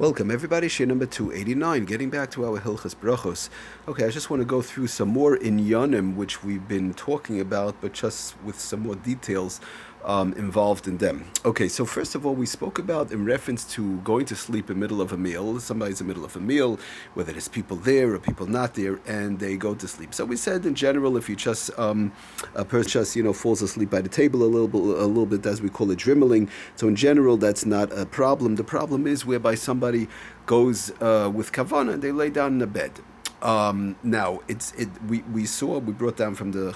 [0.00, 0.66] Welcome, everybody.
[0.66, 1.84] Shiur number 289.
[1.84, 3.50] Getting back to our Hilchas Brachos.
[3.86, 7.38] Okay, I just want to go through some more in Yanim, which we've been talking
[7.38, 9.60] about, but just with some more details
[10.04, 11.24] um, involved in them.
[11.44, 14.76] Okay, so first of all, we spoke about in reference to going to sleep in
[14.76, 15.58] the middle of a meal.
[15.60, 16.78] Somebody's in the middle of a meal,
[17.14, 20.14] whether there's people there or people not there, and they go to sleep.
[20.14, 22.12] So we said in general, if you just um,
[22.54, 25.26] a person just you know falls asleep by the table a little bit, a little
[25.26, 26.48] bit as we call it dreaming.
[26.76, 28.56] So in general, that's not a problem.
[28.56, 30.08] The problem is whereby somebody
[30.46, 32.92] goes uh, with kavana and they lay down in the bed.
[33.42, 34.88] Um, now it's it.
[35.08, 36.72] We, we saw we brought down from the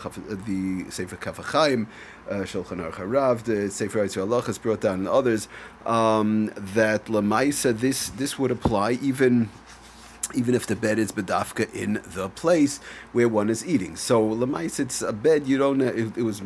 [0.46, 1.86] the Sefer Kaf HaChaim,
[2.30, 5.48] uh, Shulchan Aruch Harav, the Sefer Yitzhak Halachas brought down and others
[5.84, 9.50] um, that Lamaisa this this would apply even
[10.32, 12.78] even if the bed is bedafka in the place
[13.12, 13.94] where one is eating.
[13.96, 15.46] So lemais, it's a bed.
[15.46, 15.80] You don't.
[15.80, 16.42] It, it was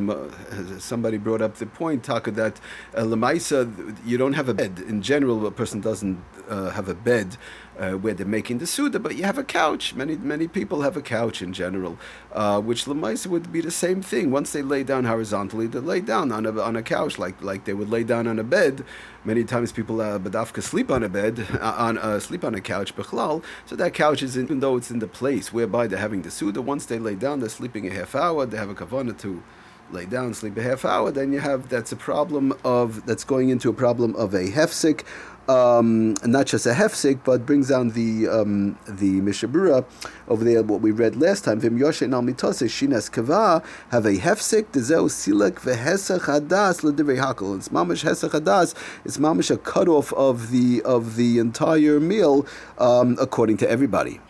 [0.82, 2.60] somebody brought up the point, Taka, that
[2.94, 5.46] uh, lemaisa you don't have a bed in general.
[5.46, 7.36] A person doesn't uh, have a bed
[7.78, 9.94] uh, where they're making the suda, but you have a couch.
[9.94, 11.98] Many many people have a couch in general,
[12.32, 14.30] uh, which lemaisa would be the same thing.
[14.30, 17.64] Once they lay down horizontally, they lay down on a on a couch like like
[17.64, 18.84] they would lay down on a bed.
[19.24, 22.60] Many times people uh, bedafka sleep on a bed uh, on uh, sleep on a
[22.60, 23.42] couch bechlal.
[23.66, 26.60] So that couch is even though it's in the place whereby they're having the suda.
[26.60, 28.46] Once they lay down, they're sleeping a half hour.
[28.46, 29.42] They have a kavana to
[29.90, 33.48] lay down, sleep a half hour, then you have that's a problem of that's going
[33.48, 35.04] into a problem of a hefsik,
[35.48, 39.84] um, not just a hefsik, but brings down the um, the mishabura
[40.28, 40.62] over there.
[40.62, 45.54] What we read last time, vim yoshin al shinas kava have a hefsik dezeu silek
[45.54, 47.56] vehesach hadas ledivrei hakol.
[47.56, 48.74] It's mamish hesach hadas.
[49.04, 52.46] It's mamish a cutoff of the of the entire meal
[52.78, 54.20] um, according to everybody.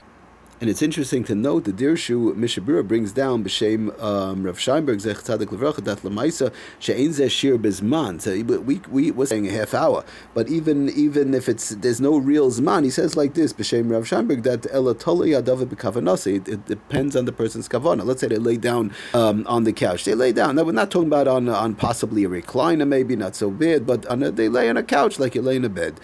[0.60, 5.18] And it's interesting to note that Dirshu Mishabura brings down b'shem um, Rav Scheinberg Zech
[5.18, 8.20] Tzadik Levracha that Lamaisa she'ein zeh shir bezman.
[8.20, 12.18] So we we were saying a half hour, but even even if it's there's no
[12.18, 16.48] real zman, he says like this b'shem Rav Scheinberg that elatoli adava b'kavanasi.
[16.48, 18.04] It depends on the person's kavana.
[18.04, 20.06] Let's say they lay down um, on the couch.
[20.06, 20.56] They lay down.
[20.56, 24.04] Now we're not talking about on on possibly a recliner, maybe not so bad, but
[24.06, 26.00] on a, they lay on a couch like you lay in a bed.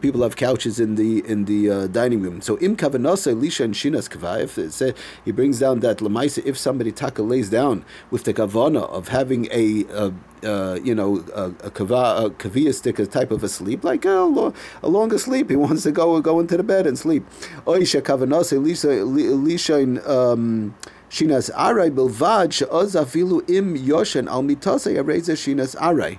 [0.00, 2.40] People have couches in the in the uh, dining room.
[2.40, 4.94] So im kavanasa lisha and shinas kavayif.
[5.24, 9.48] He brings down that lemaisa if somebody taka lays down with the kavana of having
[9.50, 10.12] a, a
[10.44, 14.04] uh, you know, a, a, kava, a kavia stick, a type of a sleep, like
[14.04, 14.52] a,
[14.82, 15.50] a longer sleep.
[15.50, 17.28] He wants to go go into the bed and sleep.
[17.66, 20.74] Oisha kavanase lisha um,
[21.10, 24.96] shinas aray bilvad she'oz im yoshen al mitase
[25.36, 26.18] shinas aray.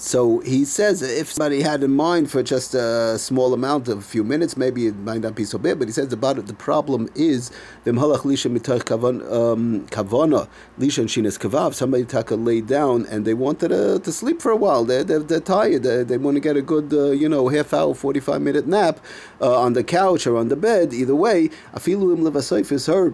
[0.00, 4.00] So he says if somebody had in mind for just a small amount of a
[4.00, 5.78] few minutes, maybe it might not be so bad.
[5.78, 7.50] But he says about it, the problem is
[7.84, 11.74] the mhalach lisha mitach um, kavana lisha and shinas kavav.
[11.74, 14.86] Somebody taka lay down and they wanted uh, to sleep for a while.
[14.86, 15.82] They're, they're, they're tired.
[15.82, 18.66] They, they, want to get a good uh, you know half hour, forty five minute
[18.66, 19.00] nap
[19.42, 20.94] uh, on the couch or on the bed.
[20.94, 23.12] Either way, afilu im levasoif is her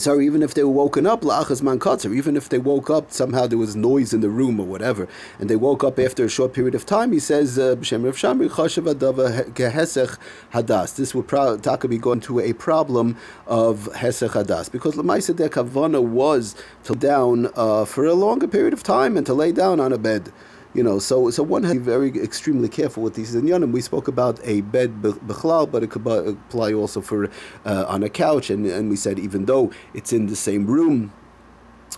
[0.00, 3.46] so even if they were woken up, man katzer, even if they woke up, somehow
[3.46, 5.06] there was noise in the room or whatever,
[5.38, 8.16] and they woke up after a short period of time, he says, uh, B'Shem Rav
[8.16, 9.44] Shamri, chashav adava
[10.52, 10.96] hadas.
[10.96, 13.16] This would pro- taka be going to a problem
[13.46, 16.54] of hesech hadas, because Lamaisa de Kavana was
[16.84, 19.98] to down uh, for a longer period of time and to lay down on a
[19.98, 20.32] bed.
[20.74, 23.72] You know, so so one has to be very extremely careful with these inyanim.
[23.72, 27.28] We spoke about a bed bechlal, but it could apply also for
[27.66, 31.12] uh, on a couch, and, and we said even though it's in the same room,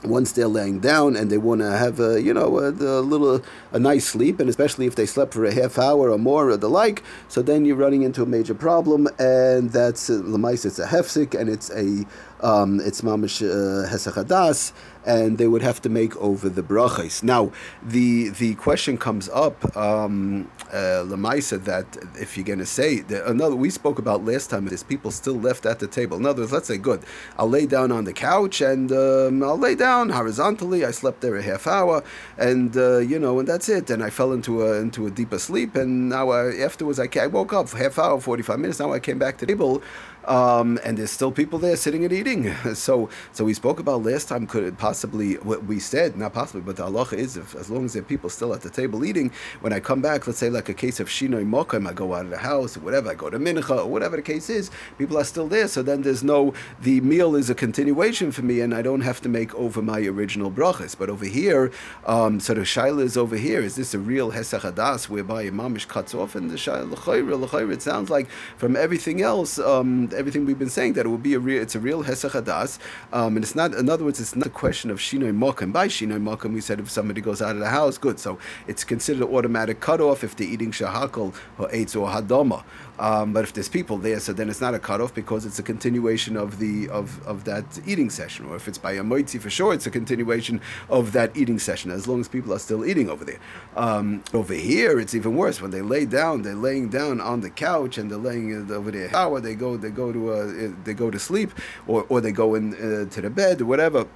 [0.05, 3.43] once they're laying down and they want to have a you know a, a, little
[3.73, 6.57] a nice sleep and especially if they slept for a half hour or more or
[6.57, 10.87] the like so then you're running into a major problem and that's uh, it's a
[10.87, 12.05] hefsik and it's a
[12.45, 14.73] um, it's mamish uh, hesachadas,
[15.07, 17.23] and they would have to make over the brachas.
[17.23, 17.51] Now,
[17.83, 21.87] the the question comes up, um, uh, lemaisa, that
[22.21, 25.41] if you're going to say that, another, we spoke about last time, is people still
[25.41, 26.19] left at the table.
[26.19, 27.03] In other words, let's say, good,
[27.39, 30.85] I'll lay down on the couch and um, I'll lay down horizontally.
[30.85, 32.03] I slept there a half hour,
[32.39, 33.91] and uh, you know, and that's it.
[33.91, 37.27] And I fell into a into a deeper sleep, and now I, afterwards I, I
[37.27, 38.81] woke up half hour, forty five minutes.
[38.81, 39.83] Now I came back to the table.
[40.27, 42.55] Um, and there's still people there sitting and eating.
[42.75, 44.47] So, so we spoke about last time.
[44.47, 46.17] Could it possibly what we said?
[46.17, 48.63] Not possibly, but the halacha is if as long as there are people still at
[48.63, 49.31] the table eating.
[49.61, 52.25] When I come back, let's say like a case of shinoi mokim, I go out
[52.25, 53.11] of the house or whatever.
[53.11, 54.71] I go to mincha or whatever the case is.
[54.99, 55.69] People are still there.
[55.69, 59.21] So then there's no the meal is a continuation for me, and I don't have
[59.23, 60.97] to make over my original brachas.
[60.97, 61.71] But over here,
[62.07, 63.61] um, so the shaila is over here.
[63.61, 66.35] Is this a real hesachadas whereby a mamish cuts off?
[66.35, 69.59] And the shaila it sounds like from everything else.
[69.59, 72.31] Um, everything we've been saying that it will be a real, it's a real hesach
[72.31, 72.79] hadas,
[73.13, 73.75] um, and it's not.
[73.75, 75.73] In other words, it's not a question of shinoi mokum.
[75.73, 78.19] By shinoi mokum, we said if somebody goes out of the house, good.
[78.19, 82.65] So it's considered automatic cutoff if they're eating shahakal or eitz or hadoma.
[82.99, 85.63] Um, but if there's people there, so then it's not a cutoff because it's a
[85.63, 88.47] continuation of the of, of that eating session.
[88.47, 91.91] Or if it's by a moitzi for sure, it's a continuation of that eating session.
[91.91, 93.39] As long as people are still eating over there.
[93.77, 95.61] Um, over here, it's even worse.
[95.61, 99.11] When they lay down, they're laying down on the couch and they're laying over their
[99.11, 99.41] shower.
[99.41, 101.53] They go they go to uh, they go to sleep,
[101.87, 104.07] or or they go in uh, to the bed or whatever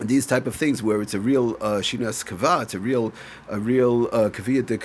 [0.00, 3.12] these type of things where it's a real uh, shinas kava, it's a real
[3.48, 4.30] a real uh,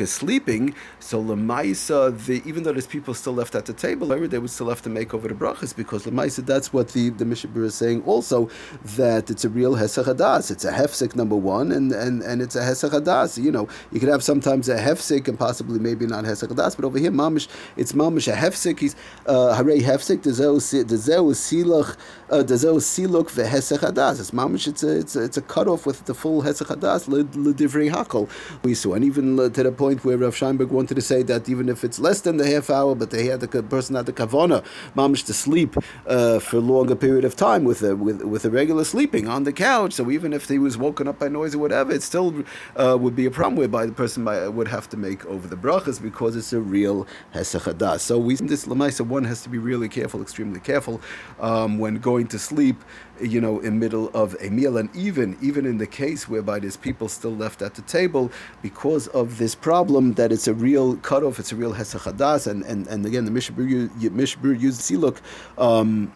[0.05, 0.73] sleeping.
[0.99, 4.69] So lemaisa, the even though there's people still left at the table, they would still
[4.69, 8.03] have to make over the brachas because lemaisa that's what the the Mishabur is saying
[8.03, 8.49] also
[8.83, 10.49] that it's a real hesachadas.
[10.49, 13.41] It's a hefsek number one, and and and it's a hesachadas.
[13.41, 16.97] You know, you could have sometimes a hefsek and possibly maybe not hesachadas, but over
[16.97, 18.79] here mamish it's mamish a hefsek.
[18.79, 18.95] He's
[19.27, 21.97] uh, harei hefsek dezeu silach
[22.29, 24.19] uh, dezeu siluk vehesachadas.
[24.19, 24.67] It's mamish.
[24.67, 28.29] It's a it's a, it's a cutoff with the full Hesach Hadas, Hakol,
[28.63, 28.93] we saw.
[28.93, 31.83] And even uh, to the point where Rav Scheinberg wanted to say that even if
[31.83, 34.63] it's less than the half hour, but they had the person had the Kavona,
[34.95, 35.75] Mamish to sleep
[36.07, 39.43] uh, for a longer period of time with a, with, with a regular sleeping on
[39.43, 39.93] the couch.
[39.93, 42.43] So even if he was woken up by noise or whatever, it still
[42.75, 45.57] uh, would be a problem whereby the person might, would have to make over the
[45.57, 47.99] brachas because it's a real Hesach Hadas.
[47.99, 51.01] So we, this Lamaisa, one has to be really careful, extremely careful
[51.41, 52.77] um, when going to sleep
[53.21, 56.77] you know, in middle of a meal, and even even in the case whereby there's
[56.77, 58.31] people still left at the table
[58.61, 62.87] because of this problem that it's a real cutoff, it's a real hesachadas, and, and
[62.87, 65.17] and again the Mishbur used siluk.
[65.57, 66.13] Um,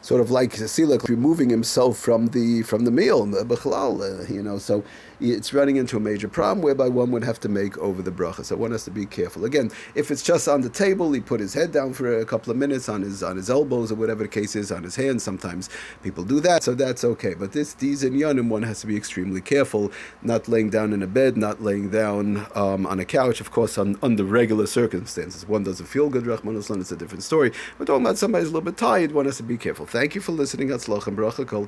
[0.00, 4.58] sort of like Silak removing himself from the from the meal, uh, you know.
[4.58, 4.84] So
[5.20, 8.44] it's running into a major problem whereby one would have to make over the bracha.
[8.44, 9.44] So one has to be careful.
[9.44, 12.50] Again, if it's just on the table, he put his head down for a couple
[12.50, 15.22] of minutes on his on his elbows or whatever the case is, on his hands.
[15.22, 15.68] Sometimes
[16.02, 17.34] people do that, so that's okay.
[17.34, 19.92] But this these in Yonim, one has to be extremely careful,
[20.22, 23.40] not laying down in a bed, not laying down um, on a couch.
[23.40, 26.26] Of course, on under regular circumstances, one doesn't feel good.
[26.26, 27.52] Rahman it's a different story.
[27.78, 29.12] We're talking about somebody's a little bit tired.
[29.12, 29.75] One has to be careful.
[29.84, 30.68] Thank you for listening.
[30.68, 31.66] Hatzlach and bracha kol